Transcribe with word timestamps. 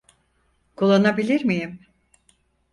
Kullanabilir 0.75 1.43
miyim? 1.45 1.79